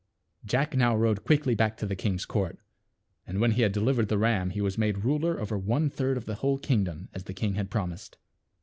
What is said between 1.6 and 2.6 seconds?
to the king's court.